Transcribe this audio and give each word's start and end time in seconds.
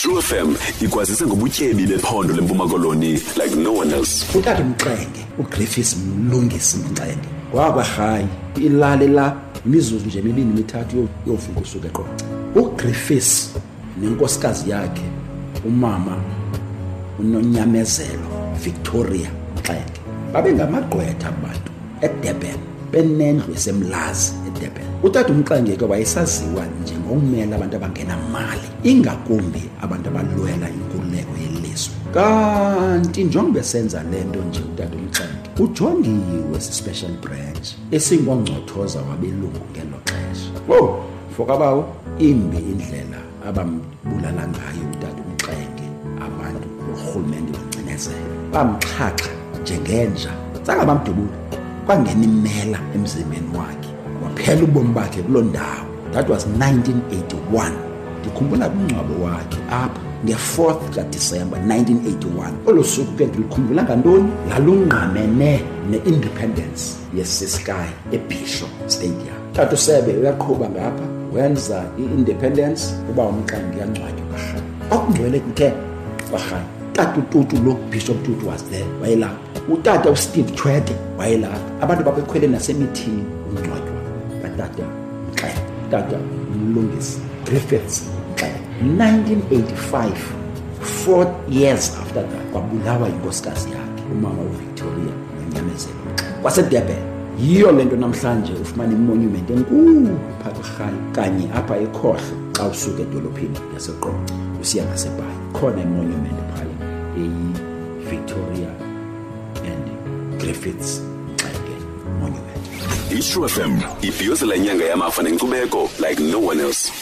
itrue 0.00 0.22
fm 0.22 0.54
ikwazise 0.84 1.26
ngobutyebi 1.26 1.86
bephondo 1.86 2.34
lempuma 2.34 2.68
koloni 2.68 3.12
like 3.12 3.54
no 3.56 3.74
one 3.74 3.92
else. 3.92 4.38
Utata 4.38 4.62
umxenge 4.62 5.26
ugriffis 5.38 5.96
mlungisi 5.96 6.76
mxenge 6.76 7.28
wabarhayi 7.52 8.26
ilali 8.56 9.08
la 9.08 9.36
imizuzu 9.66 10.06
nje 10.06 10.18
emibini 10.18 10.52
mithathu 10.52 11.08
yovuka 11.26 11.60
usuke 11.60 11.86
eqonce 11.86 12.24
ugriffis 12.54 13.50
nenkosikazi 14.00 14.70
yakhe 14.70 15.02
umama 15.64 16.16
unonyamezelo 17.18 18.54
victoria 18.64 19.30
mxenge 19.56 20.00
babengamagqwetha 20.32 21.28
abantu 21.28 21.70
edurban 22.00 22.58
benendlu 22.92 23.54
esemlazi 23.54 24.32
edurban. 24.46 24.84
Utata 25.02 25.32
umxenge 25.32 25.76
ke 25.76 25.84
wayesaziwa 25.84 26.66
njengomela 27.10 27.56
abantu 27.56 27.76
abangenamali 27.76 28.68
ingakumbi 28.82 29.62
abantu 29.82 30.08
abalwela 30.08 30.68
inkululeko 30.68 31.32
yelizwe. 31.42 31.94
Kanti 32.14 33.24
njengoba 33.24 33.52
besenza 33.52 34.02
le 34.02 34.24
nto 34.24 34.40
nje 34.48 34.60
utata 34.60 34.96
umxenge 34.96 35.50
ujongiwe 35.58 36.60
si-special 36.60 37.12
branch 37.22 37.68
esingongcothoza 37.90 39.00
wabelungu 39.02 39.64
ngelo 39.72 39.98
xesha. 40.04 40.50
Wo 40.68 41.04
fokabawo 41.36 41.84
imbi 42.18 42.56
indlela 42.56 43.20
abambulala 43.48 44.48
ngayo 44.48 44.84
utata 44.92 45.22
umxenge 45.26 45.86
abantu 46.26 46.66
borhulumente 46.86 47.52
bangcinezela 47.52 48.34
bamxhaxha 48.52 49.30
njengenja 49.62 50.30
sangabamdubula 50.62 51.36
kwangena 51.86 52.24
imela 52.24 52.78
emzimbeni 52.94 53.50
wakhe 53.58 53.90
waphela 54.22 54.62
ubomi 54.64 54.92
bakhe 54.94 55.22
kuloo 55.22 55.42
ndawo. 55.42 55.89
That 56.12 56.28
was 56.28 56.46
1981 56.46 57.72
ndikhumbula 58.20 58.68
kumngcwabo 58.68 59.24
wakhe 59.24 59.58
apha 59.70 60.00
nge-4th 60.24 60.94
kadisemba 60.94 61.58
1981 61.58 62.50
olo 62.66 62.84
suku 62.84 63.12
ke 63.12 63.26
ndilikhumbula 63.26 63.82
ngantoni? 63.82 64.30
Lalungqamene 64.50 65.60
ne-independence 65.90 66.96
yeciskei 67.16 67.90
ebisho 68.12 68.66
stadium. 68.86 69.38
Tata 69.52 69.74
usebe 69.74 70.12
uyaqhuba 70.12 70.68
ngapha 70.68 71.04
wenza 71.34 71.84
i-independence 71.98 72.94
uba 73.10 73.22
umxenge 73.22 73.78
yancwatywa 73.78 74.26
kwarhayi 74.30 74.62
kwakungcwele 74.88 75.40
kuthe 75.40 75.72
kwarhayi 76.30 76.64
tata 76.92 77.18
ututu 77.18 77.56
lo 77.64 77.76
bishop 77.90 78.22
tutu 78.22 78.48
was 78.48 78.64
there 78.64 78.86
wayelapha. 79.02 79.38
Utata 79.68 80.10
usteve 80.10 80.52
tshwete 80.52 80.94
wayelapha. 81.18 81.60
Abantu 81.80 82.04
babekhwele 82.04 82.46
nasemithini 82.46 83.24
ungcwatywa 83.48 84.00
katata 84.42 84.82
mxenge 85.32 85.59
tata 85.90 86.16
umlungisi 86.54 87.18
griffiths 87.44 88.04
mxele 88.32 88.60
1985 88.82 90.10
four 90.80 91.26
years 91.50 91.98
after 92.02 92.22
that 92.22 92.46
kwabulawa 92.52 93.08
yinkosikazi 93.08 93.68
yakhe 93.68 94.02
umama 94.12 94.42
uvictoria 94.42 95.14
nonyamezelo 95.36 95.94
kwasedurban 96.42 96.96
yiyo 97.40 97.72
le 97.72 97.84
nto 97.84 97.96
namhlanje 97.96 98.52
ufumana 98.52 98.92
imonument 98.92 99.50
enkulu 99.50 100.18
phaa 100.42 100.50
kwerhayi 100.50 100.98
kanye 101.12 101.48
apha 101.54 101.76
ekhohlo 101.76 102.36
xa 102.52 102.66
usuka 102.66 103.02
edolophini 103.02 103.58
yaseqonce 103.74 104.34
usiya 104.60 104.84
ngasebhayi. 104.84 105.38
Khona 105.52 105.82
imonument 105.82 106.38
phaya 106.52 106.76
eyi-victoria 107.16 108.70
and 109.70 109.84
griffiths 110.40 111.02
itrue 113.20 113.48
fm 113.48 113.72
ibhiyozela 114.02 114.54
inyanga 114.56 114.84
yamafa 114.84 115.22
nenkcubeko 115.22 115.90
like 116.08 116.22
no 116.22 116.38
one 116.50 116.60
else 116.62 116.92